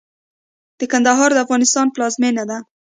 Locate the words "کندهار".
0.91-1.29